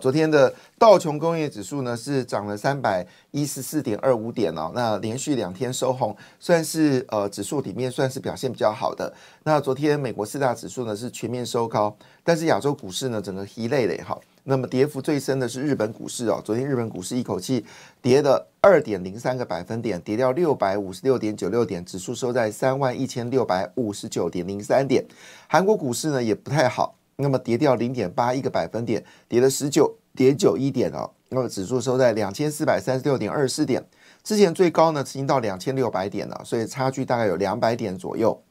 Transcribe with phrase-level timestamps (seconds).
[0.00, 0.52] 昨天的。
[0.80, 9.12] 道琼工业指数呢是涨了三百一十四点二五点哦，那连续两天收红，算是呃指数里面算是表现比较好的。
[9.44, 11.94] 那昨天美国四大指数呢是全面收高，
[12.24, 14.18] 但是亚洲股市呢整个疲累了哈。
[14.44, 17.62] 那么跌幅最深的是日本股市哦，昨天日本股市一口气
[18.00, 25.04] 跌了二点零三个百分点，跌掉六百五十六点九六点，指数收在三万一千六百五十九点零三点。
[25.46, 29.96] 韩国股市呢也不太好，那么跌掉零点八一个百分点，跌了十九。
[30.12, 33.82] 跌九一点哦，那么指数收在两千四百三十六点二四点，
[34.24, 38.42] 之前最高呢，曾经到两千六百点了，所以差距大概有两百点左右。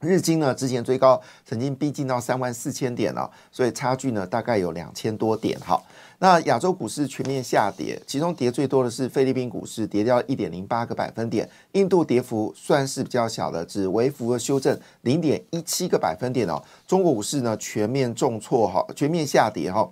[0.00, 5.80] 日经呢，之前最高曾经逼近到三万四千点了，所以差距呢大概有两千多点哈。
[6.22, 11.48] 那亚洲股市全面下跌，其中跌最多的是菲律宾股市，跌掉一点零八个百分点。
[11.72, 16.62] 印度跌幅算是比较小的，只微幅的修正零点一七个百分点哦。
[16.86, 19.90] 中国股市呢全面重挫哈，全面下跌哈。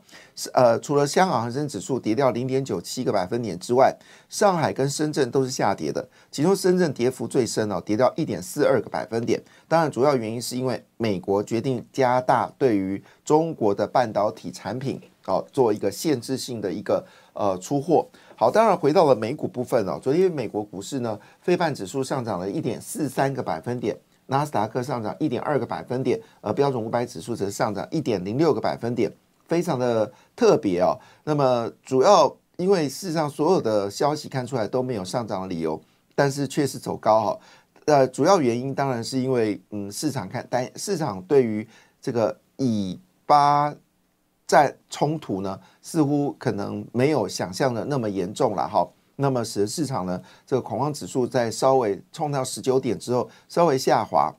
[0.53, 3.97] 呃，除了香港恒生指数跌掉零点九七个百分点之外，
[4.29, 9.43] 上海跟深圳都是下跌的，其中深圳跌幅最深哦，跌掉一点四二个百分点。
[9.67, 15.01] 当然，主要原因是因为美国决定加大对于中国的半导体产品。
[15.25, 18.07] 好，做一个限制性的一个呃出货。
[18.35, 19.99] 好，当然回到了美股部分哦。
[20.01, 23.95] 昨天美国股市呢，非半指数上涨了一点四三个百分点，
[24.27, 29.13] 纳斯达克上涨一点二个百分点，而标准五百指数则上涨一点零六个百分点，
[29.49, 30.97] 非常的特别哦。
[31.25, 35.81] 那么主要因为事实上所有的消息看出来都没有上涨的理由，
[36.15, 37.39] 但是却是走高哈。
[37.87, 41.67] 呃，主要原因当然是因为嗯，市场看单市场对于
[42.01, 43.75] 这个以巴。
[44.51, 48.89] 在冲突呢，似乎可能没有想象的那么严重了哈。
[49.17, 54.35] 那么使得市场呢，这个恐慌指数在稍微冲到十九点之后稍微下滑。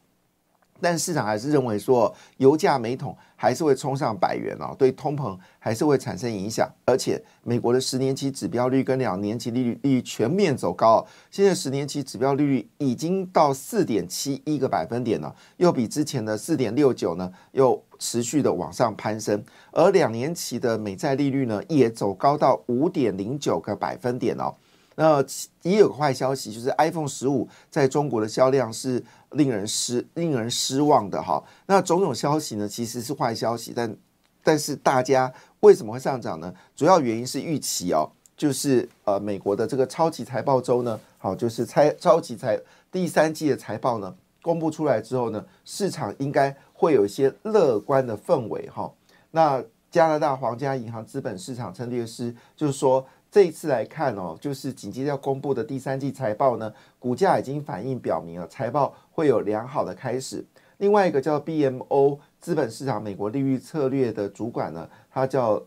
[0.81, 6.69] 但市场还是认为说，油价每桶还是会冲上百元哦，对通膨还是会产生影响。
[6.83, 19.41] 而且美国的十年期指标率跟两年期利率利率全面走高，现在十年期指标利率已经到四点七一个百分点了，又比之前的四点六九呢又持续的往上攀升。
[19.71, 24.53] 而两年期的美债利率呢也走高到五点零九个百分点哦。
[25.01, 25.23] 那
[25.61, 29.01] 也有个坏消息，就是 iPhone 十五在中国的销量是
[29.31, 31.41] 令人失令人失望的哈。
[31.67, 33.95] 那种种消息呢，其实是坏消息，但
[34.43, 36.53] 但是大家为什么会上涨呢？
[36.75, 42.59] 主要原因是预期哦，就是呃美国的这个超级财报周呢，好，就是财超级财
[42.91, 48.91] 第三季的财报呢公布出来之后呢，市场应该会有一些乐观的氛围哈。
[49.31, 53.07] 那加拿大皇家银行资本市场策略师就是说。
[53.31, 60.43] 这一次来看哦，就是紧接着要公布的第三季财报呢，股价已经反映表明了财报会有良好的开始。
[60.77, 65.61] 另外一个叫 BMO 资本市场美国利率策略的主管呢，他叫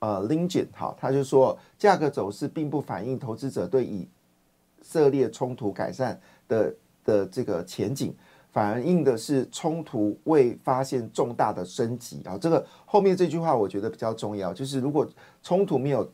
[0.00, 4.08] 呃 Lingin 哈，他就说价格走势并不反映投资者对以
[4.82, 8.12] 色列冲突改善的的这个前景，
[8.50, 12.36] 反映的是冲突未发现重大的升级啊。
[12.36, 15.06] 这个后面这句话我觉得比较重要，就是如果
[15.44, 16.10] 冲突没有。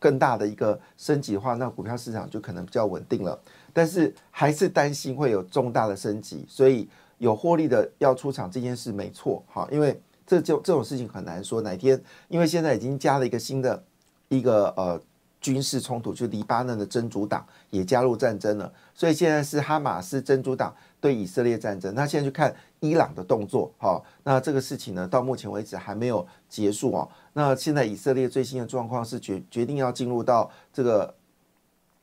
[0.00, 3.38] 更大的一个升级的话，那股票市场就可能比较稳定了。
[3.72, 6.88] 但是还是担心会有重大的升级，所以
[7.18, 13.84] 有获利的要出场这件事没错，哈，因为这就这种事情很难说哪天，因为现在已经加了一个新的
[14.28, 15.00] 一个呃
[15.40, 21.94] 军事冲突，就黎巴嫩的真主党也加入战争了，所以现在是哈马斯真主党对以色列战争。
[21.94, 27.08] 那现在就看伊朗的动作，哈，那这个事情呢，到目前为止还没有结束哦。
[27.32, 31.14] 那现在以色列最新的状况是决决定要进入到这个，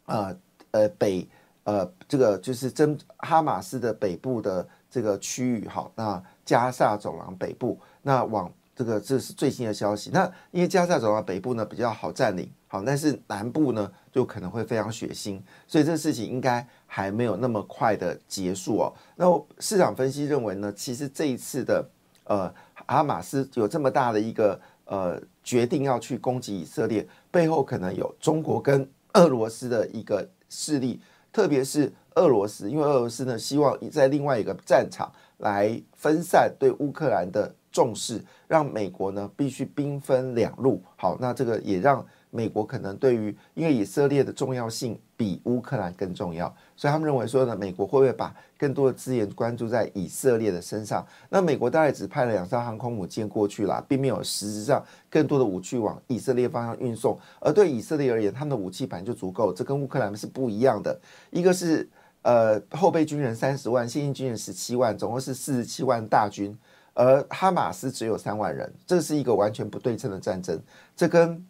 [0.06, 0.36] 呃
[0.72, 1.28] 呃北
[1.63, 10.10] 呃这个就是真哈马斯的北部的这个区域哈，那加萨走廊北部，那往这个这是最新的消息。
[10.12, 18.94] 那因为加萨走廊北部呢比较好占领，好，但是南部呢就可能会非常血腥，所以这事情应该还没有那么快的结束哦。
[19.16, 19.25] 那
[19.60, 21.90] 市场分析认为呢，其实这一次的
[22.25, 22.54] 呃
[22.86, 24.60] 哈马斯有这么大的一个。
[24.90, 40.81] 呃，决定要去攻击以色列，背后可能有中国跟 俄罗斯的一个势力，特别是俄罗斯，因为俄罗斯呢希望在另外一个战场来分散对乌克兰的重视，让美国呢必须兵分两路。
[40.96, 51.06] 好，那这个也让美国可能对于因为以色列的重要性比乌克兰更重要，所以他们认为说呢，美国会不会把更多的资源关注在以色列的身上？
[51.29, 57.18] 那美国大概只派了两艘航空母舰过去了，并没有实质上更多的武器往以色列方向运送。
[57.39, 61.00] 而对以色列而言，他们的武器本来就足够，这跟乌克兰是不一样的。
[61.31, 61.89] 一个是。
[62.23, 66.53] 呃，后备军人三十万，现役军人十七万，总共是四十七万大军，
[66.94, 70.59] 而哈马斯只有三万人，这是一个完全不对称的战争，
[70.94, 71.41] 这跟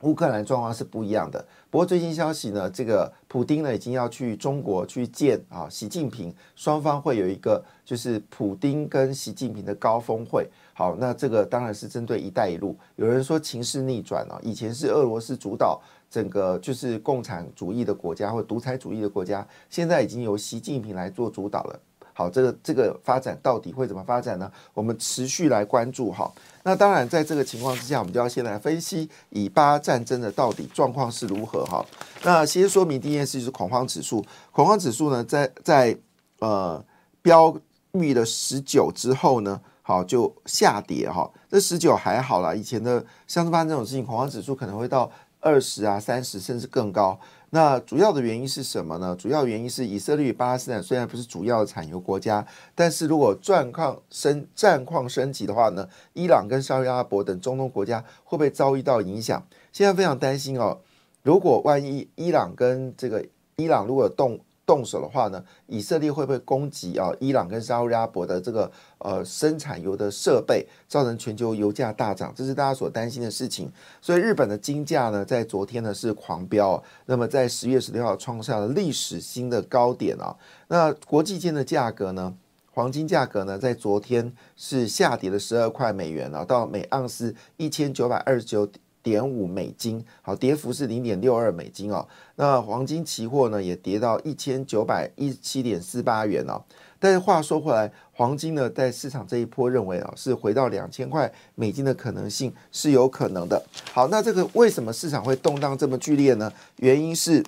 [0.00, 1.44] 乌克兰状况是不一样的。
[1.70, 10.48] 不过最新消息呢，这个普丁呢已经要去中国去见啊习近平，双方会有一个就是普丁跟习近平的高峰会。
[10.74, 12.76] 好，那这个当然是针对“一带一路”。
[12.96, 15.80] 有人说情势逆转了，以前是俄罗斯主导。
[16.10, 21.80] 整个就是共产主义的国家或独裁主义的国家，现在已经由习近平来做主导了。
[22.20, 24.52] 好，这个这个发展到底会怎么发展呢？
[24.74, 26.30] 我们持续来关注哈。
[26.62, 31.82] 那当然，在这个情况之下，我们就要先来分析以巴战争的到底状况是如何哈。
[32.22, 34.22] 那先说明第一件事就是恐慌指数，
[34.52, 35.96] 恐慌指数呢，在在
[36.40, 36.84] 呃
[37.22, 37.56] 标
[37.92, 41.30] 遇了十九之后呢，好就下跌哈。
[41.48, 45.10] 这十九还好啦，以前的像是发生这种事情，恐慌指数可能会到。
[45.42, 47.18] 二十啊，三十甚至更高。
[47.50, 49.16] 那主要的原因是什么呢？
[49.18, 59.44] 主要原因是以色列与巴勒斯坦虽然不是主要的产油国家，但是如果战况升战况升级的话呢，伊朗跟沙特阿拉伯等中东国家会不会遭遇到影响？
[59.72, 60.78] 现在非常担心哦。
[61.22, 63.26] 如果万一伊朗跟这个
[63.56, 64.40] 伊朗如果动。
[64.70, 67.10] 动手的话呢，以色列会不会攻击啊？
[67.18, 73.68] 伊朗跟沙特阿拉伯的这个呃生产油的设备，造成全球油价大涨，这是大家所担心的事情。
[74.00, 80.36] 所以日本的金价呢，在昨天呢是狂飙，那么在十月十六号创下了历史新的高点啊。
[80.68, 82.32] 那国际间的价格呢，
[82.70, 88.68] 黄金价格呢，在昨天是下跌了十二块美元啊，到每盎司一千九百二十九。
[89.02, 92.06] 点五美金，好，跌幅是零点六二美金哦。
[92.36, 96.62] 那黄金期货呢，也跌到一千九百一十七点四八元哦。
[96.98, 103.62] 但是话说回来，黄金呢，在市场这一波认为啊，是回到两千块美金的可能性是有可能的。
[103.92, 106.52] 好，那这个为什么市场会动荡这么剧烈呢？
[106.76, 107.42] 原因是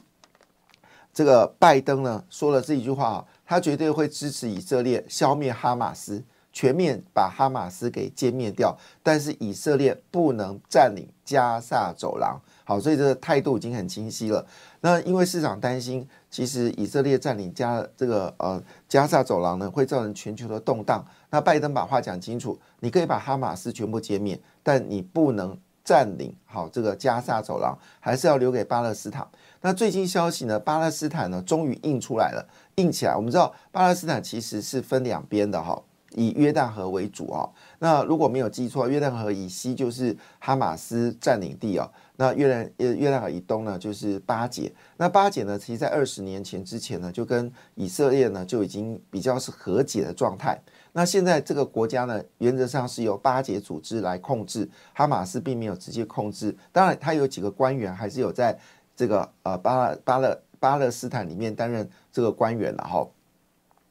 [1.12, 6.24] 这个拜登呢说了这一句话啊，他绝对会支持以色列消灭哈马斯。
[6.52, 12.40] 全面把哈马斯给歼灭掉，但是以色列不能占领加萨走廊。
[12.64, 14.46] 好，所以这个态度已经很清晰了。
[14.80, 21.04] 那因为市场担心，其实以色列占领加这个呃加萨走廊呢，会造成全球的动荡。
[21.30, 29.26] 那拜登把话讲清楚，你可以把哈马斯全部歼灭，但你不能占领好这个加萨走廊，还是要留给巴勒斯坦。
[29.60, 32.46] 那最近消息呢，巴勒斯坦呢终于硬出来了，
[32.76, 33.16] 硬起来。
[33.16, 35.82] 我们知道巴勒斯坦其实是分两边的哈。
[36.14, 37.48] 以约旦河为主啊，
[37.78, 41.90] 那如果没有记错，约旦河以西就是哈马斯占领地哦。
[42.16, 44.72] 那约旦呃约旦河以东呢，就是巴解。
[44.96, 50.60] 那巴解呢，其实在二十年前之前呢，就跟以色列呢就已经比较是和解的状态。
[50.92, 56.54] 那现在这个国家呢，原则上是由巴解组织来控制，哈马斯并没有直接控制。
[56.70, 58.56] 当然，他有几个官员还是有在
[58.94, 63.08] 这个呃巴勒巴勒巴勒斯坦里面担任这个官员了哈。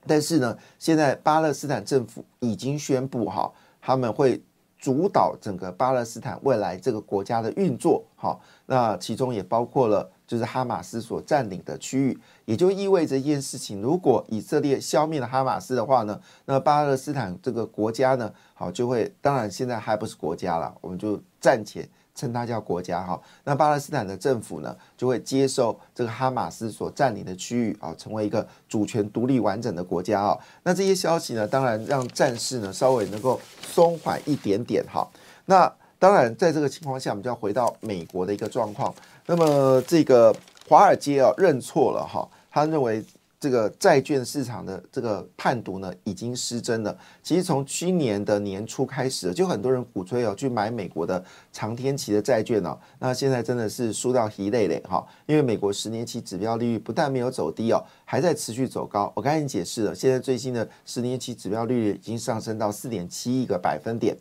[0.08, 3.52] 但是呢，现在巴勒斯坦政府已经宣布哈，
[3.82, 4.42] 他们会
[4.80, 8.40] 主导整个巴勒斯坦未来这个国家的运作哈。
[8.66, 21.88] 那其中也包括了就是哈马斯所占领的区域，也就意味着一件事情：如果以色列消灭了哈马斯的话呢，那巴勒斯坦这个国家呢，好就会当然现在还不是国家了，我们就暂且。
[22.22, 30.38] 称它叫国家哈，那巴勒斯坦的政府呢，就会接受这个哈马斯所占领的区域啊，成为一个主权独立完整的国家啊。
[30.62, 35.08] 那这些消息呢，当然让战事呢稍微能够松缓一点点哈。
[35.46, 38.94] 那当然，在这个情况下，我们就要回到美国的一个状况。
[39.26, 40.36] 那么这个
[40.70, 43.04] 华尔街啊认错了哈，他认为。
[43.42, 46.96] 这个债券市场的这个判读呢，已经失真了。
[47.24, 52.78] 其实从去年的年初开始，就很多人鼓吹哦，去买美国的长天期的债券哦。
[53.00, 59.12] 那现在真的是输到稀累累哈，因为美国十年期指标利率不但没有走低哦，还在持续走高。
[59.16, 64.16] 我刚才解释了，现在最新的十年期指标利率已经上升到四点七一个百分点，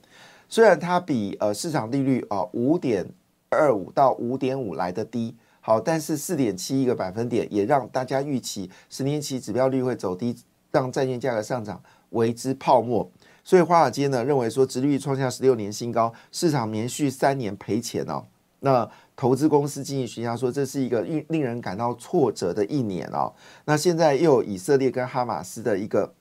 [0.48, 3.06] 虽然它比呃市场利率啊五点
[3.50, 5.36] 二五到五点五来的低。
[5.60, 10.34] 好，但是四点七一个百分点也让大家预期十年期指标率会走低，
[10.70, 13.10] 让债券价格上涨为之泡沫。
[13.44, 18.24] 所以华尔街呢认为说，殖利率创下十六年新高，市场连续三年赔钱哦。
[18.60, 23.32] 那投资公司经济学家说，这是一个令令人感到挫折的一年哦。
[23.64, 26.12] 那现在又有以色列跟哈马斯的一个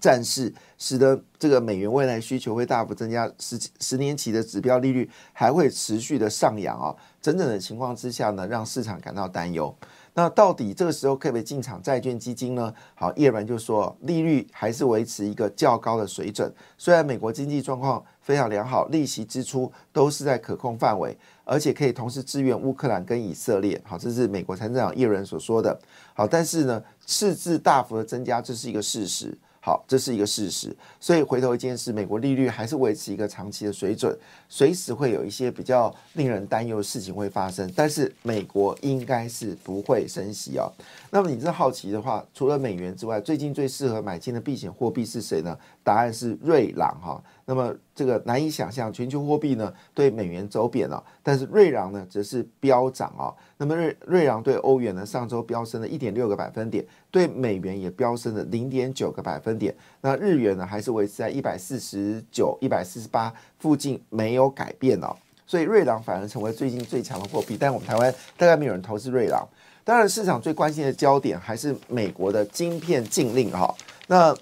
[0.00, 6.96] 战事，使得这个美元未来需求会大幅增加，十十年期的指标利率还会持续的上扬啊。
[7.28, 9.74] 整整的情况之下呢，让市场感到担忧。
[10.14, 12.72] 那到底这个时候可不可以进场债券基金呢？
[12.94, 16.50] 好，叶文就说利率还是维持一个较高的水准。
[16.78, 23.78] 虽然美国经济状况非常良好，利息支出都是在可控范围，而且可以同时支援乌克兰跟以色列。
[23.84, 25.78] 好，这是美国财政长叶伦所说的。
[26.14, 29.36] 好，但是呢，赤字大幅的增加，这是一个事实。
[29.60, 34.16] 好，这是一个事实，所以回头一件事，美国利率还是维持一个长期的水准，
[34.48, 40.72] 随时会有一些比较令人担忧的事情会发生，但是美国应该是不会升息哦。
[41.10, 45.56] 那么你是好奇的话，除了美元之外，最近最适合买进的避险货币是谁呢？
[45.82, 47.22] 答案是瑞郎哈。
[47.46, 53.32] 那么这个难以想象，全球货币呢对美元走贬了，但是瑞郎呢则是飙涨啊。
[53.56, 59.74] 那么瑞瑞郎对欧元呢上周飙升了一点六个百分点，对美元也飙升了零点九个百分点。
[60.02, 65.16] 那日元呢还是维持在一百四十九、一百四十八附近没有改变哦。
[65.46, 67.56] 所以瑞郎反而成为最近最强的货币。
[67.58, 69.48] 但我们台湾大概没有人投资瑞郎。
[69.88, 73.74] 当然，市场最关心的焦点还是美国的晶片禁令哈。
[74.06, 74.36] 那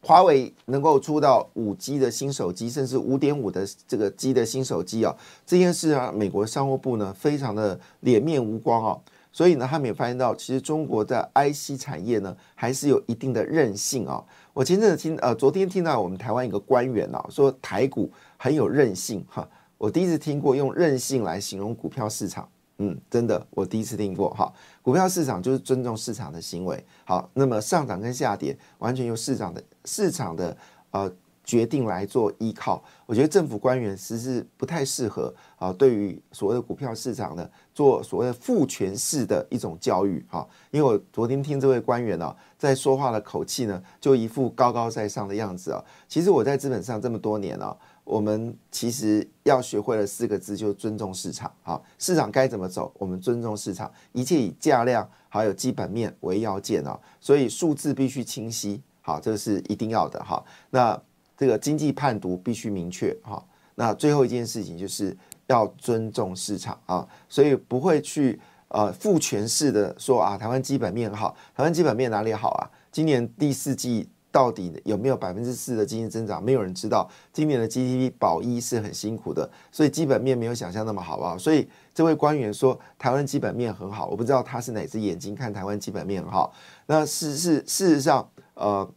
[0.00, 5.14] 华为能够出到五 G 的新手机，甚至五点五的这个 G 的新手机啊，
[5.46, 8.98] 这件事啊，美国商务部呢非常的脸面无光啊，
[9.30, 14.20] 所以呢，他们也发现到，其实中国的 IC 产业呢还是有一定的韧性啊。
[14.52, 22.48] 我前阵子听呃，昨天听到我们台湾一个官员啊说台股很有韧性哈，我第一次听过用韧性来形容股票市场。
[22.78, 24.52] 嗯，真的，我第一次听过哈。
[24.82, 26.84] 股票市场就是尊重市场的行为。
[27.04, 30.56] 好，那么上涨跟下跌完全由市场的市场的
[30.90, 31.10] 呃
[31.44, 32.82] 决定来做依靠。
[33.06, 40.44] 我觉得政府官员实是不太适合啊，对于所谓的股票市场呢，做所谓的父权式的一种教育哈。
[40.72, 45.84] 因为我昨天听这位官员呢，在说话的口气呢，就一副高高在上的样子啊。
[46.08, 47.78] 其实我在资本上这么多年了。
[48.04, 51.50] 我们其实要学会了四个字，就是尊重市场。
[51.62, 56.98] 好，市场该怎么走，我们尊重市场，一切以价量还有基本面为要件啊。
[57.18, 60.44] 所以数字必须清晰，好，这个是一定要的哈。
[60.68, 61.00] 那
[61.36, 63.42] 这个经济判读必须明确哈。
[63.74, 72.70] 那最后一件事情就是要尊重市场啊，所以不会去呃父权式的说啊，台湾基本面好，台湾基本面哪里好啊？
[72.92, 74.08] 今年第四季。
[74.34, 76.42] 到底有没有百分之四的经济增长？
[76.42, 77.08] 没有人知道。
[77.32, 81.38] 今年的 GDP 保一是很辛苦的，所以基本面没有想象那么好啊。
[81.38, 86.52] 所以这位官员说台湾基本面很好，我不知道他是哪只眼睛看台湾基本面很好。
[86.86, 88.90] 那事事事实上，呃，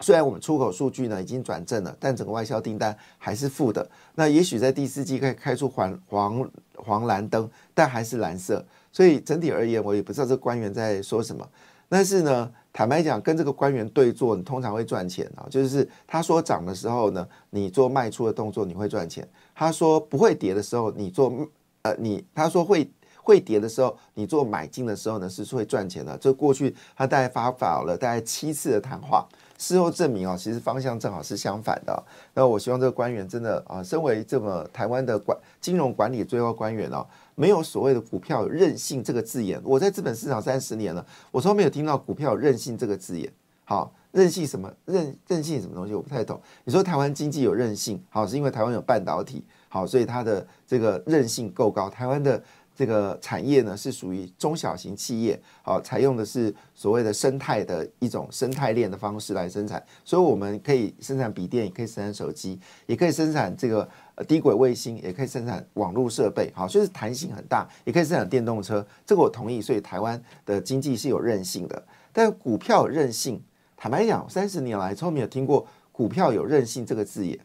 [0.00, 3.88] 虽然我们出口数据呢已经转正了，但整个外销订单还是负的。
[4.16, 8.66] 那也许在第四季可以开出黄黄黄蓝灯，但还是蓝色。
[8.90, 11.48] 所以整体而言，我也不知道这官员在说什么。
[11.88, 12.50] 但是呢？
[12.76, 15.46] 坦白讲，跟这个官员对坐，你通常会赚钱啊。
[15.48, 21.32] 就是他说涨的时候呢，你做卖出的动作，你会赚钱；他说不会跌的时候，你做
[21.80, 22.86] 呃你他说会
[23.22, 26.18] 会跌的时候，你做买进的时候呢，是会赚钱的。
[26.18, 29.26] 这过去他大概发表了大概七次的谈话，
[29.58, 32.04] 事后证明啊，其实方向正好是相反的。
[32.34, 37.06] 那我希望这个官员真的啊，身为这么台湾的管金融管理最高官员啊。
[37.34, 43.30] 没有所谓的股票有韧性这个字眼，我在资本市场三十年了，我从来没有听到股票有韧性这个字眼。
[43.64, 46.40] 好，韧性什么韧韧性什么东西我不太懂。
[46.64, 51.90] 你说台湾经济有韧性，好是因为台湾有半导体，好所以它的这个韧性够高。
[51.90, 52.42] 台湾的。
[52.76, 69.62] 这个产业呢是属于中小型企业，好，采用的是所谓的生态的一种生态链的方式来生产，所以我们可以生产笔电，也可以生产手机，也可以生产这个呃低轨卫星，也可以生产网络设备，好，所以弹性很大，也可以生产电动车，这个我同意。
[69.62, 73.42] 所以台湾的经济是有韧性的，但股票有韧性，
[73.74, 77.38] 坦白讲，三十年来从没有听过股票有韧性这个字眼，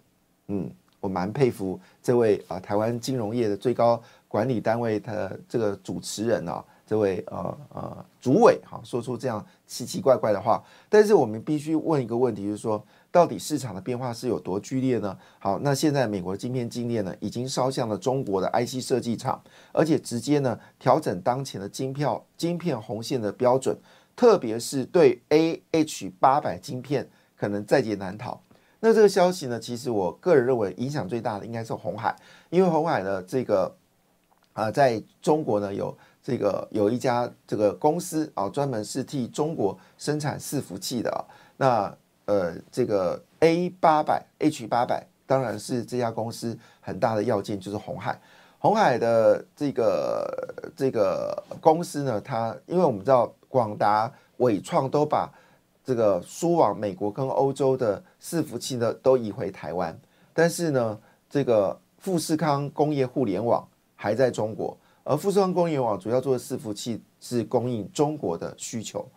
[0.47, 0.69] 嗯，
[0.99, 4.03] 我蛮佩服这位啊台湾金融业的最高。
[4.31, 15.17] 管理单位的这个主持人啊，这位呃呃主委哈，说出这样奇奇怪怪的话，但是我们必须问一个问题，就是说，到底市场的变化是有多剧烈呢？
[15.37, 23.77] 好，那现在美国的晶片禁链呢，已经烧向了中国的 IC 设计厂，而且直接呢调整当前的晶票晶片红线的标准，
[24.15, 28.41] 特别是对 AH 八百晶片可能在劫难逃。
[28.79, 32.15] 那这个消息呢，其实我个人认为影响最大的应该是红海，
[32.49, 33.75] 因为红海的这个。
[34.61, 41.25] 啊，在中国呢，有这个有一家这个公司啊，专门是替中国生产伺服器的啊。
[41.57, 48.21] 那呃，这个 A 八百 H 八百，当然是这家公司很大的要件，就是红海。
[48.59, 55.27] 红海的这个这个公司呢，它因为我们知道广达、伟创都把
[55.83, 59.99] 这个输往美国跟欧洲的伺服器呢，都移回台湾，
[60.35, 63.67] 但是呢，这个富士康工业互联网
[64.01, 69.07] 还在中国，而富士康工业网主要做的伺服器是供应中国的需求。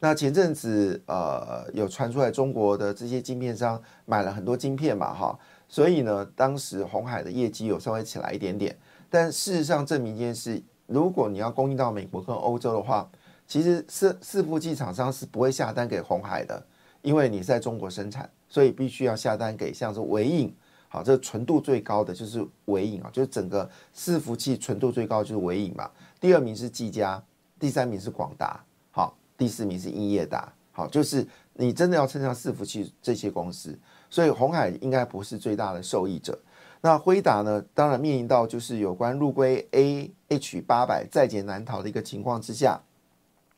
[0.00, 8.76] 那前阵子呃有传出来中国的这些晶片商买了很多晶片嘛哈，所以呢，当时红海的业绩有稍微起来一点点，
[9.08, 13.10] 但事实上证明一件事，如果你要供应到美国跟欧洲的话，
[13.46, 16.62] 其实伺伺服器厂商是不会下单给红海的，
[17.00, 20.54] 因为你在中国生产，所以必须要下单给像是伟影，
[20.94, 27.20] 好，这个纯度最高的就是伟影啊，就是整个伺服器纯度最高就是伟影嘛，第二名是技嘉，
[27.58, 28.64] 第三名是广达。
[28.92, 33.76] 好第四名是英业达，好，就是你真的要称上伺服器这些公司，
[34.08, 36.38] 所以红海应该不是最大的受益者。
[36.80, 37.60] 那辉达呢？
[37.74, 42.80] 当然面临到就是有关入规 A H 八百在劫难逃的一个情况之下，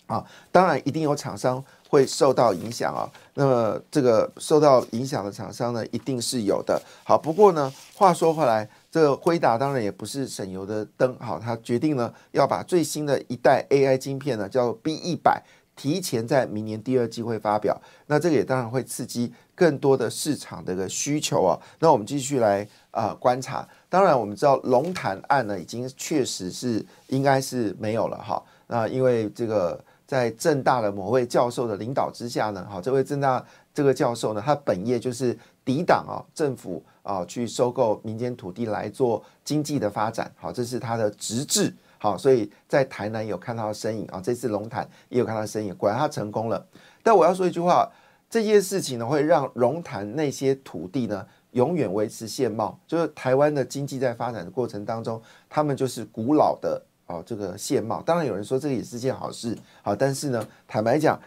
[0.06, 3.10] 啊，当然一定有厂商会受到影响啊。
[3.34, 6.80] 那么这个受到影响的厂商呢，一定是有的。
[7.04, 15.42] 好，不过呢，话说回来，这个辉达当然也不是省油的灯，好，它决定呢要把最新的一代 A I 晶片呢，叫 B 一百。
[15.76, 21.52] 提前在明年第二季会发表，那这个也当然会刺激更多的市场的一个需求啊。
[21.80, 23.68] 那我们继续来啊观察。
[23.90, 28.42] 当然，我们知道龙潭案呢，已经确实是应该是没有了哈。
[28.68, 33.44] 那因为这个在正大的某位教授的领导之下呢，好，这位正大
[33.74, 41.74] 这个教授呢，他本业就是抵挡啊政府啊去收购民间土地来做经济的发展，好，这是他的直至。
[41.98, 46.64] 好，所以在台南有看到身影啊，这次龙潭也有看到身影，果然他成功了。
[47.02, 47.90] 但我要说一句话，
[48.28, 52.78] 这件事情呢，会让龙潭那些土地呢，永远维持现貌。
[52.86, 58.02] 就是台湾的经济在发展的过程当中，他们就是古老的哦这个现貌。
[58.02, 61.18] 当然有人说这个也是件好事，好，但是呢，坦白讲。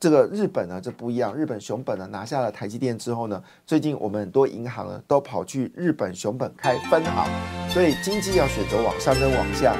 [0.00, 1.34] 这个日本呢，这不一样。
[1.34, 7.28] 日本熊本呢拿下了台积电之后呢，最近我们很多银行呢都跑去日本熊本开分行，
[7.68, 9.76] 所以经济要选择往上跟往下。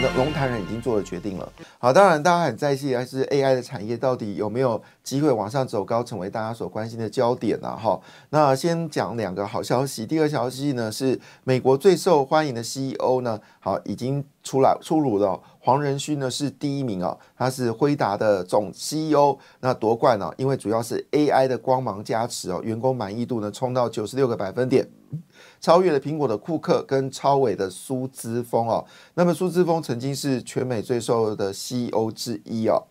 [0.00, 1.52] 那龙潭人已经做了决定了。
[1.80, 7.76] 好，当然大家很在意还是 AI 的产业到底有没有机会往上走高，成为大家所关心的焦点呢？
[7.76, 7.98] 哈，
[8.30, 10.04] 那先讲两个好消息。
[10.04, 15.40] 第二消息呢是美国最受欢迎的 CEO 呢，好已经出来出炉了。
[15.60, 24.88] 黄仁勋呢是第一名啊，他是辉达的总 CEO，那夺冠呢，因为主要是 AI 的光芒加持哦，员工满意度呢冲到九十六个百分点。
[25.60, 32.82] 超越了苹果的库克跟超伟的苏姿峰哦，那么苏姿峰曾经是全美最受的 CEO 之一哦。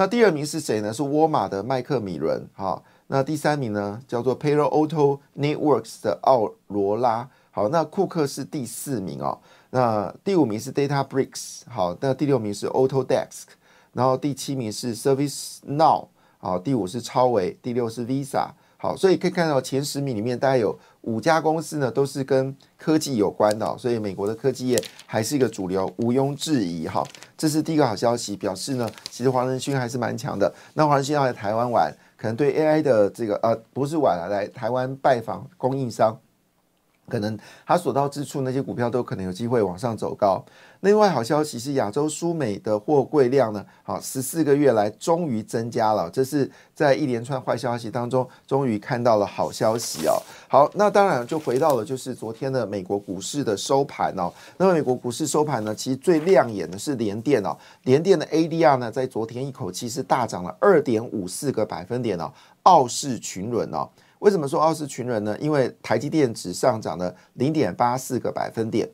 [0.00, 0.90] 那第二名是谁呢？
[0.90, 2.82] 是沃玛的麦克米伦哈。
[3.08, 7.28] 那第三名呢，叫做 Payroll Auto Networks 的奥罗拉。
[7.50, 9.38] 好，那库克是第四名哦。
[9.68, 11.64] 那第五名是 Data Bricks。
[11.68, 13.48] 好，那第六名是 Autodesk。
[13.92, 16.08] 然后第七名是 Service Now。
[16.38, 18.52] 好，第五是超维，第六是 Visa。
[18.82, 26.88] 好，所以可以看到前十名里面大概有五家公司呢，都是跟科技有关的，所以美国的科技业还是一个主流，毋庸置疑。
[26.88, 30.50] 哈，这是第一个好消息，表示呢，其实黄仁勋还是蛮强的。
[30.72, 36.18] 那黄仁勋要来台湾玩，可能对 AI 的这个呃，不是玩啊，来台湾拜访供应商。
[37.10, 40.42] 可能它所到之处，那些股票都可能有机会往上走高。
[40.80, 46.08] 另外，好消息是亚洲输美的货柜量呢，好十四个月来终于增加了。
[46.08, 50.16] 这是在一连串坏消息当中，终于看到了好消息哦。
[50.48, 54.32] 好，那当然就回到了就是昨天的美国股市的收盘哦。
[54.56, 63.86] 那么美国股市收盘呢，其实最亮眼的是联电哦，联电的 ADR 呢，在昨天一口气是大涨了二点五四个百分点哦，傲视群伦哦。
[64.20, 65.36] 为什么说傲视群人呢？
[65.40, 68.86] 因为台积电只上涨了零点八四个百分点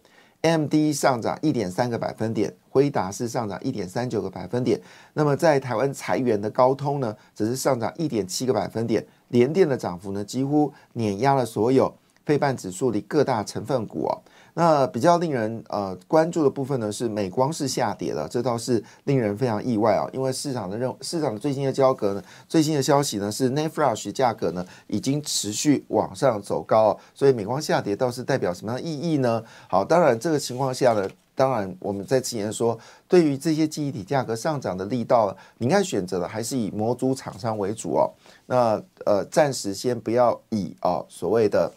[0.42, 4.80] ，MD 上涨一点三个百分点，辉达是上涨一点三九个百分点。
[5.14, 11.92] 那么在台湾裁员的高通呢，只是上涨一点七个百分点，联电的涨幅呢，几乎碾压了所有
[12.24, 14.22] 非半指数里各大成分股哦。
[14.58, 29.44] 那比较令人呃关注的部分呢，是美光是下跌了，这倒是令人非常意外啊，因为市场的认市场最新的交割呢，最新的消息呢是 n e Flash 价格呢已经持续往上走高，所以美光下跌倒是代表什么样的意义呢？
[29.68, 38.10] 好，当然这个情况下呢，当然我们在之前说，对于这些记忆体价格上涨的力道，你应该选择的还是以模组厂商为主哦。
[38.46, 41.70] 那呃，暂时先不要以哦所谓的。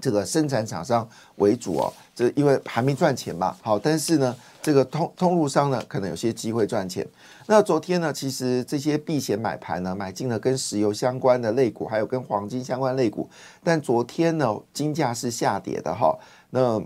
[0.00, 7.06] 这个生产厂商为主哦，这因为还没赚钱嘛，好，但是呢，这个通通路商呢，可能有些机会赚钱。
[7.46, 13.28] 那昨天呢，其实这些避险买盘呢，买进了跟石油相关的类股，还有跟黄金相关类股，
[13.62, 16.18] 但昨天呢，金价是下跌的哈。
[16.50, 16.80] 那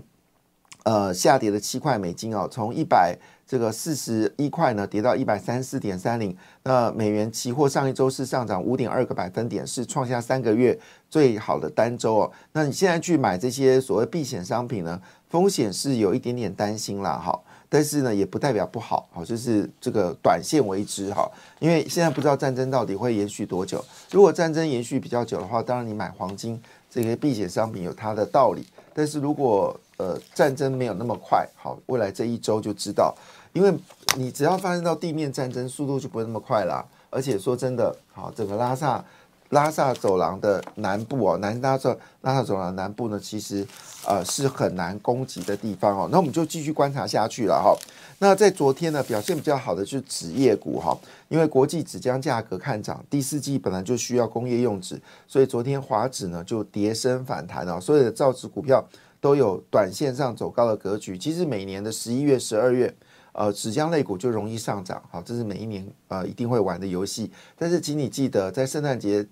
[0.83, 6.35] 呃下跌了七块美金哦，从一百这个四十一块呢跌到一百三十四点三零。
[6.63, 10.77] 那美元期货上一周是上涨五点二个百分点，是创下三个月
[11.09, 12.31] 最好的单周哦。
[12.53, 17.39] 那你现在去买这些所谓避险商品呢，风险是有一点点担心啦，哈。
[17.67, 21.29] 但是呢，也不代表不好，好，就是这个短线为之哈，
[21.59, 23.83] 因为现在不知道战争到底会延续多久。
[24.11, 28.65] 如果战争延续比较久的话，当然你买黄金这些避险商品有它的道理。
[28.93, 33.15] 但是如果呃战争没有那么快，好，未来这一周就知道，
[33.53, 33.73] 因为
[34.15, 36.85] 你只要发生到地面战争，速度就不会那么快啦。
[37.09, 39.03] 而且说真的，好，整个拉萨。
[39.49, 43.65] 拉萨走廊的南部哦，南拉萨拉萨走廊南部呢，其实
[44.03, 46.09] 呃是很难攻击的地方哦。
[46.11, 47.71] 那我们就继续观察下去了哈。
[48.17, 50.97] 那在昨天呢，表现比较好的就是纸业股哈，
[51.29, 57.79] 因为国际纸浆价格看涨，第四季本来就需要工业用纸，所以昨天华纸呢就跌升反弹哦。
[57.79, 58.83] 所有的造纸股票
[59.25, 61.17] 都有短线上走高的格局。
[61.17, 62.93] 其实每年的十一月、十二月，
[63.31, 67.31] 呃，纸浆类股就容易上涨，好，这是每一年呃一定会玩的游戏。
[67.57, 69.25] 但是请你记得，在圣诞节。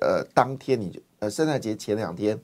[0.00, 2.38] 呃，当天你就呃，圣诞节前两天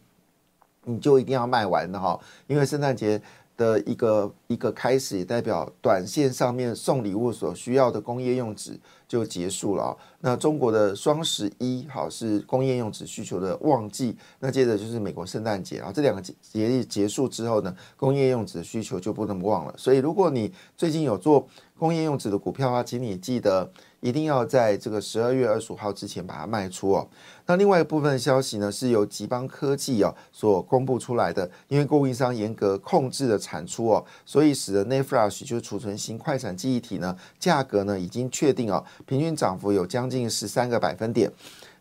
[0.82, 3.22] 你就一定要卖完的哈，因为圣诞节
[3.56, 9.96] 的一个一个开始，也代表短线上面送礼物所需要的工业用纸就结束了啊。
[10.20, 19.74] 那中国的双十一好是工业用纸需求的旺季，那接着就是美国圣诞节啊，这两个节节日结束之后呢，工业用纸的需求就不能忘了。
[19.76, 23.70] 所以如果你最近有做工业用纸的股票啊，请你记得。
[24.06, 27.08] 一定要在这个十二月二十五号之前把它卖出哦。
[27.46, 41.28] 那另外一部分消息呢，是由吉邦科技哦所公布出来的，因为供应商严格控制的产出哦，所以使得 n e Flash 就是储存型快闪记忆体呢，价格呢已经确定哦，平均涨幅有将近十三个百分点。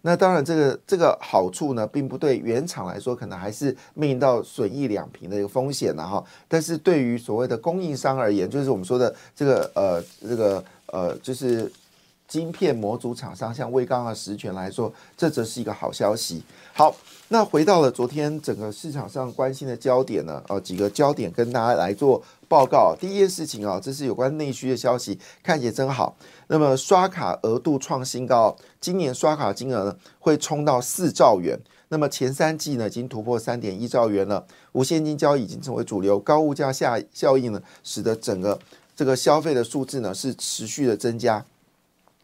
[0.01, 6.23] 那当然，这个这个好处呢，并不对原厂来说，可能还是面临到损益两平的一个风险了哈。
[6.47, 11.71] 但是对于所谓的供应商而言，就是我们说的这个呃这个呃就是。
[12.27, 16.43] 晶片模组厂商像威刚啊、实权来说，这则是一个好消息。
[16.73, 16.95] 好，
[17.27, 20.43] 那回到了昨天整个市场上关心的焦点呢？
[20.49, 22.95] 呃，几个焦点跟大家来做报告。
[22.99, 26.15] 第一件事情啊，这是有关内需的消息，看起来真好。
[26.47, 31.59] 那么刷卡额度创新高，今年刷卡金额呢会冲到四兆元。
[31.89, 36.19] 那么前三季呢已经突破三点一兆元了，无现金交易已经成为主流。
[36.19, 38.59] 高物价下效应呢，使得整个
[38.95, 41.45] 这个消费的数字呢是持续的增加。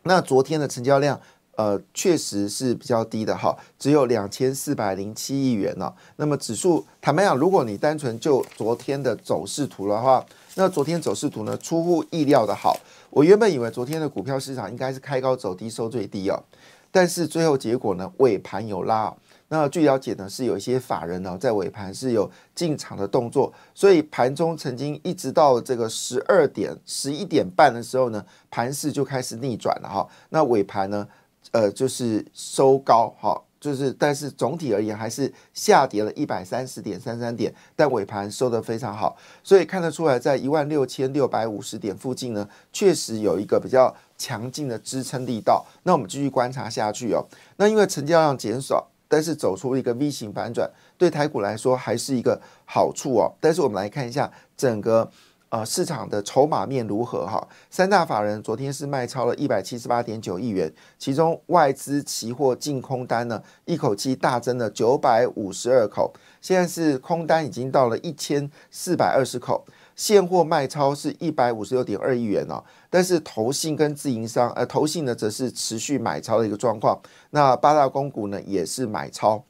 [0.04, 1.20] 那昨天的成交量，
[1.56, 5.94] 呃，确实是比较低的哈，只有两千四百零七亿元呢。
[6.16, 12.76] 那么指数，坦白讲，如果你单纯就昨天的走势图的话，那昨天走势图呢出乎意料的好。
[13.10, 16.44] 我原本以为昨天的股票市场应该是开高走低收最低哦，
[16.92, 19.14] 但是最后结果呢，尾盘有拉。
[19.54, 30.08] 那据了解呢，是有一些法人呢在尾盘是有进场的动作，所以盘中曾经一直到这个十二点、十一点半的时候呢，盘势就开始逆转了哈。
[30.30, 31.06] 那尾盘呢，
[31.52, 45.66] 呃，就是收高哈，就是但是总体而言还是下跌了一百三十点三三点，但尾盘收得非常好，所以看得出来，在一万六千六百五十点附近呢，确实有一个比较强劲的支撑力道。
[45.84, 47.26] 那我们继续观察下去哦。
[47.58, 48.88] 那因为成交量减少。
[49.12, 53.30] 但是走出一个 V 型反转，对台股来说还是一个好处哦。
[53.42, 55.12] 但是我们来看一下整个
[55.50, 57.46] 呃市场的筹码面如何哈。
[57.70, 69.66] 三大法人昨天是卖超了一百七十八点九亿元，其中外资期货净空单呢一口气大增了九百五十二口，现在是空单已经到了一千四百二十口。
[69.96, 77.00] 现货卖超是一百五十六点二亿元哦，但是投信跟自营商，呃，投信呢则是持续买超的一个状况。
[77.30, 79.44] 那八大公股呢也是买超，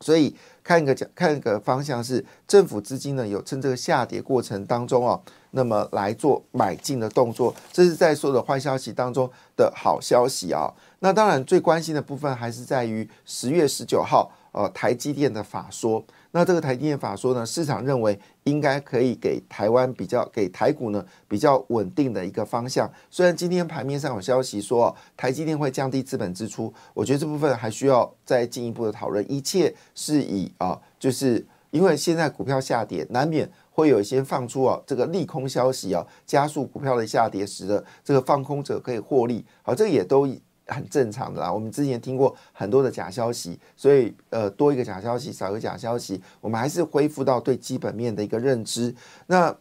[0.00, 10.72] 所以看一个讲，看一个方向是政府资金呢有趁这个下跌过程当中哦，那么来做买进的动作，这是在说的坏消息当中的好消息啊。
[11.00, 16.04] 那当然最关心的部分还是在于十月十九号，呃，台积电的法说。
[16.36, 22.90] 那这个台积电法说呢，市场认为应该可以给台湾比较给台股呢比较稳定的一个方向。
[23.08, 29.24] 虽然今天盘面上有消息说台积电会降低资本支出，我觉得这部分还需要再进一步的讨论。
[29.30, 39.46] 一切是以啊，就是因为现在股票下跌，难免会有一些放出啊这个利空消息啊，加速股票的下跌，使得这个放空者可以获利。
[39.62, 40.28] 好，这也都。
[40.66, 48.94] 很正常的啦，我们之前听过很多的假消息，所以呃多一个假消息，少一个假消息，我们还是恢复到对基本面的一个认知。
[49.26, 49.54] 那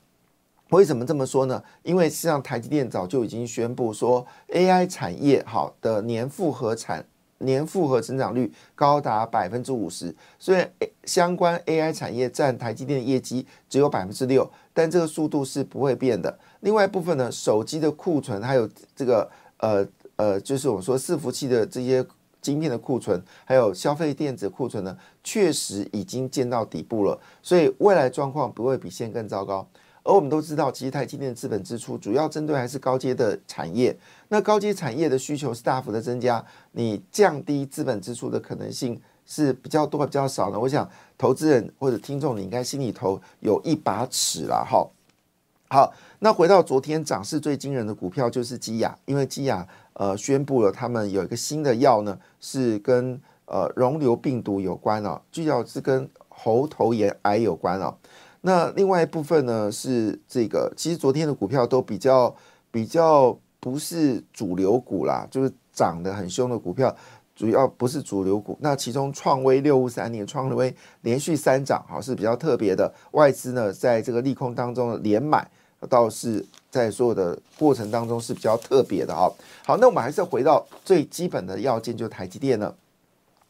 [0.70, 1.62] 为什么这么说呢？
[1.84, 7.06] 因为实际上台积电早就已经宣布说，AI 产业好的年复合产
[7.40, 10.16] 年复合增长率高达百分之五十。
[10.40, 10.72] 虽然
[11.04, 16.40] 相关 AI 产业占台积电的业绩只有百分之六，但这个速度是不会变的。
[16.62, 19.86] 另外一部分呢，手机的库存还有这个呃
[20.16, 22.06] 呃，就是我们说伺服器的这些
[22.42, 29.68] 晶片的库存，还有消费电子库存呢，确实已经见到底部了，所以未来状况不会比现更糟糕。
[30.06, 33.98] 而我们都知道，其实台积电的资本支出主要针对还是高阶的产业。
[34.28, 40.60] 那高阶产业的需求是大幅的增加，你降低资本支出的可能性是比较多比较少呢？
[40.60, 44.86] 我想投资人或者听众，你应该心里头有一把尺了哈。
[45.74, 57.92] 好，那回到昨天涨势最惊人的股票就是基亚，因为基亚呃宣布了他们有一个新的药呢，是跟呃溶瘤病毒有关哦，具要是跟喉头炎癌有关哦。
[58.42, 62.36] 那另外一部分呢是这个，其实昨天的股票都比较
[62.70, 66.96] 比较不是主流股啦，就是涨得很凶的股票，
[67.36, 68.56] 主要不是主流股。
[68.62, 72.94] 那其中创威六五三年，创威连续三涨，哈是比较特别的。
[73.14, 75.50] 外资呢在这个利空当中连买，
[75.88, 79.32] 倒是在所有的过程当中是比较特别的哈。
[79.66, 82.74] 好，那我们还是回到最基本的要件，就台积电呢。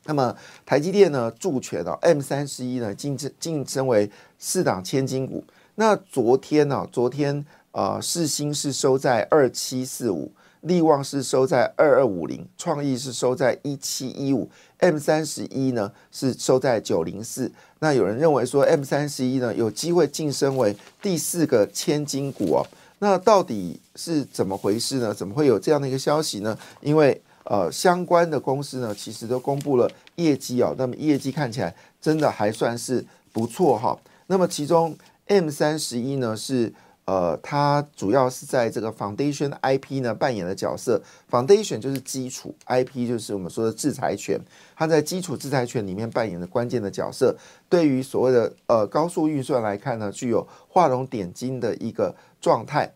[0.05, 5.43] 那么台积电呢，助权的 M 三十一呢，晋升晋升为四档千金股。
[5.75, 10.31] 那昨天呢，昨天呃，市新是收在二七四五，
[10.63, 14.49] 力旺是收在二二五零，创意是收在一七一五
[14.79, 17.49] ，M 三十一呢是收在九零四。
[17.79, 22.67] 那有人认为说 M 三十一呢有机会晋升为第四个千金股哦。
[22.99, 25.13] 那到底是怎么回事呢？
[25.13, 26.57] 怎么会有这样的一个消息呢？
[26.81, 30.73] 因为呃，相关的公司呢，其实都公布了业绩哦。
[30.77, 33.99] 那么业绩看起来真的还算是不错哈。
[34.27, 34.95] 那么其中
[35.27, 36.71] M 三十一呢，是
[37.05, 41.01] 呃，它主要是在这个 Foundation IP 呢扮演的角色。
[41.29, 44.39] Foundation 就是基础，IP 就是我们说的制裁权。
[44.75, 47.35] 它在基础制裁权里面扮演的关键的角色。
[47.67, 52.93] 对于所谓的呃高速运算来看呢，具有画龙点睛的一个状态。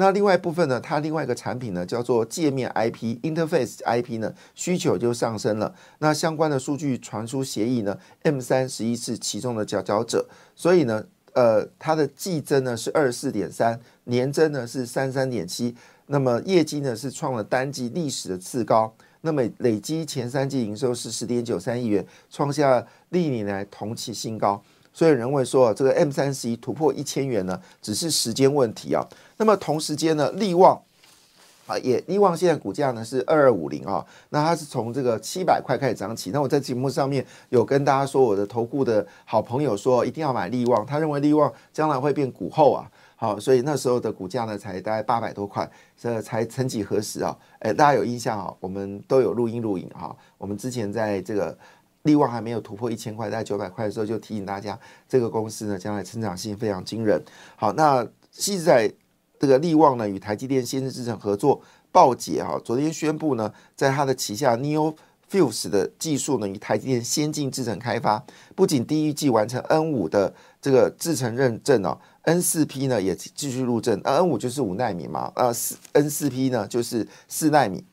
[0.00, 5.74] 那另外一部分呢，它另外一个产品呢叫做界面 IP interface IP 呢，需求就上升了。
[5.98, 10.28] 那相关的数据传输协议呢，M 三十一是其中的佼佼者。
[10.54, 11.04] 所以呢，
[11.38, 15.72] 呃，它的季增呢是二十四点三，年增呢是三三点七。
[16.06, 18.92] 那么业绩呢是创了单季历史的次高。
[19.20, 24.60] 那么累积前三季营收是十点九三亿元，创下历年来同期新高。
[24.92, 29.06] 所以人为说，这个 M 三十一突破一千元呢，只是时间问题啊。
[29.36, 30.82] 那么同时间呢，利旺
[31.68, 36.30] 啊，也利旺现在股价呢是二二五零啊，那它是从这个七百块开始涨起。
[36.32, 42.90] 那我在节目上面有跟大家说，我的投顾的好朋友说一定要买利旺，他认为利旺将来会变股后啊。
[43.14, 47.36] 好，所以那时候的股价呢才大概八百多块，这才曾几何时啊？
[47.58, 48.54] 哎，大家有印象啊？
[48.58, 50.16] 我们都有录音录影哈。
[50.38, 51.56] 我们之前在这个。
[52.04, 57.22] 利旺还没有突破一千块，在九百块的时候就提醒大家，这个公司呢将来成长性非常惊人。
[57.56, 58.90] 好，那现在
[59.38, 61.60] 这个利旺呢与台积电先进制程合作，
[61.92, 64.94] 报捷哈，昨天宣布呢，在它的旗下 Neo
[65.30, 68.24] Fuse 的技术呢与台积电先进制程开发，
[68.54, 77.84] 不仅第一季完成 N 五的这个制程认证哦，N 四 P 呢也继续入证，N 五就是五纳米嘛，呃四 N 四 P 呢就是四纳米。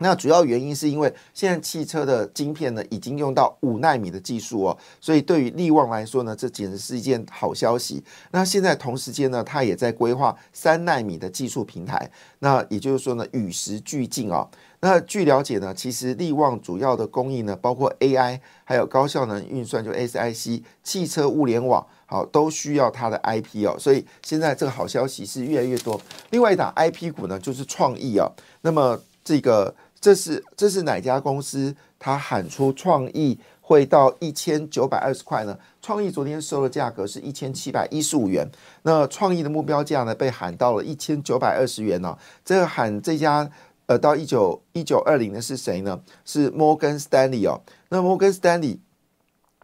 [0.00, 8.02] 那主要原因是因为现在汽车的晶片呢已经用到五纳米的技术哦，所以对于利旺来说呢，这简直是一件好消息。
[8.30, 12.08] 那现在同时间呢，它也在规划三纳米的技术平台。
[12.38, 14.48] 那也就是说呢，与时俱进啊。
[14.80, 23.76] 那据了解呢，其实利旺主要的供应呢，包括 AI，还有高效能运算，就 SIC，汽车物联网，好都需要它的 IP 哦。
[23.76, 26.00] 所以现在这个好消息是越来越多。
[26.30, 28.30] 另外一档 IP 股呢，就是创意啊。
[28.60, 29.74] 那么这个。
[30.00, 31.74] 这是这是哪家公司？
[31.98, 35.58] 他喊出创意会到一千九百二十块呢？
[35.82, 38.48] 创意昨天收的价格是一千七百一十五元，
[38.82, 42.16] 那创意的目标价呢被喊到了一千九百二十元呢？
[42.44, 43.50] 这个喊这家
[43.86, 46.00] 呃到一九一九二零的是谁呢？
[46.24, 47.60] 是摩根斯丹利哦。
[47.88, 48.80] 那摩根斯丹利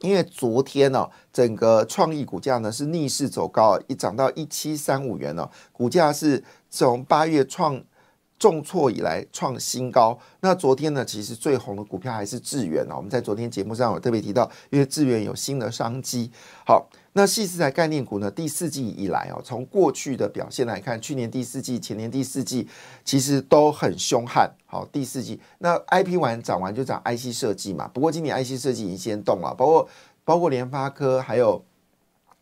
[0.01, 7.81] 因为昨天呢整个创意股价呢是逆势走高，一涨到一七三五元了，股价是从八月创。
[8.38, 10.18] 重挫以来创新高。
[10.40, 12.97] 那昨天呢，其实最红的股票还是智源啊。
[12.97, 16.31] 我们在昨天节目上有特别提到，因为智源有新的商机。
[16.66, 22.68] 好，那细思材概念股呢，第四季以来哦，从过去的表现来看，去年第四季、前年第四季
[23.05, 24.51] 其实都很凶悍。
[24.66, 27.88] 好，第四季那 I P 完涨完就涨 I C 设计嘛。
[27.94, 29.88] 不过今年 I C 设计已经先动了，包括
[30.25, 31.64] 包括联发科，还有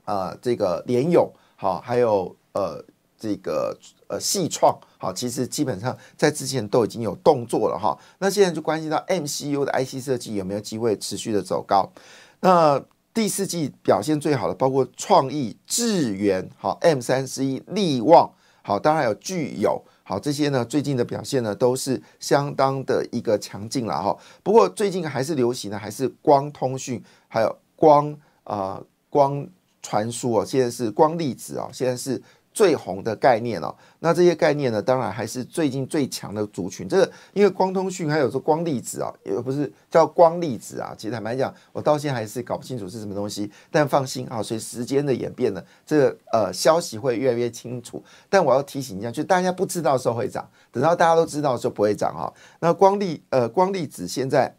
[0.04, 2.84] 呃这个联勇，好，还有呃。
[3.22, 3.78] 这个
[4.08, 7.98] 呃细创，好，其实基本上在之前都已经有动作了哈。
[8.20, 11.90] 那现在就关系到 MCU 的 IC 设计有没有机会持续的走高？
[12.38, 12.80] 那
[13.12, 18.30] 第四季表现最好的包括创意、智源、好 M 三十一、力旺，
[18.62, 19.82] 好，当然有具有。
[20.04, 24.16] 好，这些呢，最近的表现呢，都是相当的一个强劲了哈。
[24.44, 29.44] 不过最近还是流行的还是光通讯，还有光啊光
[29.82, 32.22] 传输哦，现在是光粒子啊，现在是。
[32.54, 36.86] 最红的概念哦，那这些概念呢，当然还是最近最强的族群。
[36.86, 40.94] 这个因为光通讯还有说光粒子啊，也不是叫光粒子啊。
[40.96, 43.50] 其实坦白讲，我到现在还是搞不清楚是什么东西。
[43.70, 48.04] 但放心啊，随时间的演变呢，这个呃消息会越来越清楚。
[48.28, 52.30] 但我要提醒一下，就大家不知道的时候会涨，等到大家都知道的时候不会涨哈。
[52.60, 54.54] 那光粒呃光粒子现在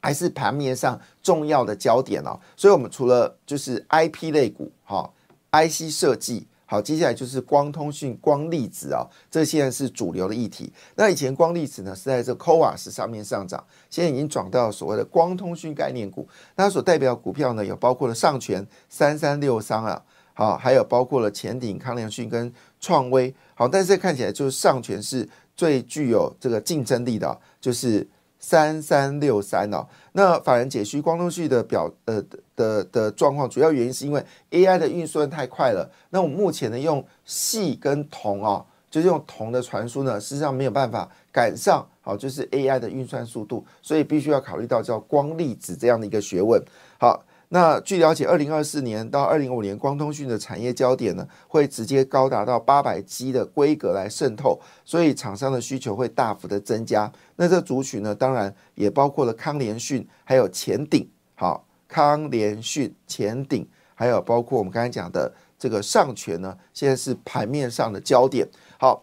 [0.00, 2.38] 还是盘面上重要的焦点哦。
[2.56, 5.10] 所以我们除了就是 IP 类股哈
[5.50, 6.46] ，IC 设计。
[6.70, 9.00] 好，接下来就是光通讯、光粒子啊，
[9.30, 10.70] 这现在是主流的议题。
[10.96, 16.28] 那以前光粒子呢是在这 COAS 上面上涨，现在已经转到所谓的光通讯概念股。
[16.56, 20.02] 那它所代表股票呢，有包括了上全三三六三啊，
[20.34, 23.34] 好，还有包括了前顶康联讯跟创威。
[23.54, 25.26] 好，但是看起来就是上全是
[25.56, 28.06] 最具有这个竞争力的，就是。
[28.38, 32.22] 三三六三哦，那法人解析光通讯的表呃
[32.54, 35.90] 的的状况，主要原因是因为 AI 的运算太快了。
[36.10, 46.62] 那我们目前呢用细跟铜哦，就是用铜的传输呢，实际上没有办法赶上好，就是 AI 的运算速度，所以必须要考虑到叫光粒子这样的一个学问。
[46.98, 47.24] 好。
[47.50, 57.10] 那据了解，二零二四年到二零五年，光通讯的产业焦点呢，会直接高达到八百 G 的规格来渗透，所以厂商的需求会大幅的增加。
[57.36, 61.08] 那这族群呢，当然也包括了康联讯，还有前顶。
[61.36, 68.46] 好，康联讯、前顶，还有包括我们刚才讲的这个上权呢，现在是盘面上的焦点。
[68.78, 69.02] 好，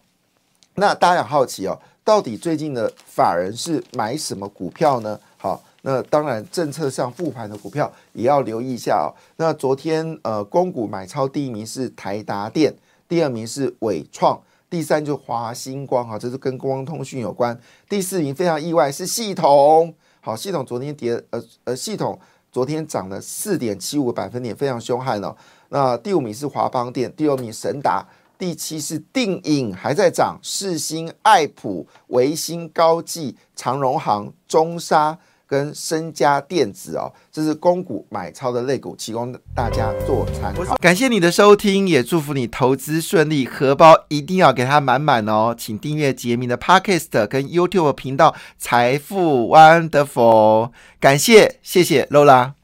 [0.75, 5.19] 那大家好奇哦，到底最近的法人是买什么股票呢？
[5.36, 5.63] 好。
[5.88, 9.13] 那当然，政策上复盘的股票也要留意一下哦。
[9.38, 12.74] 那昨天呃，公股买超第一名是台达电，
[13.08, 17.56] 第二名是伟创，第三就华星光哈，这是跟光通讯有关。
[17.88, 22.19] 第四名非常意外是系统，好，系统昨天跌呃呃，系统
[22.52, 25.38] 昨天涨了四点七五个百分点，非常凶悍哦。
[25.69, 28.04] 那第五名是华邦电，第六名神达，
[28.39, 35.15] 第七是定影还在涨，世新、爱普、维新、高技、长荣行、中沙。
[35.47, 40.75] 跟身家电子哦，这是公股买超的类股，提供大家做参考。
[40.77, 45.55] 感谢你的收听，也祝福你投资顺利，荷包一定要给它满满哦。
[45.58, 50.71] 请订阅杰明的 Podcast 跟 YouTube 频道财富 Wonderful。
[50.99, 52.55] 感谢，谢谢 Lola。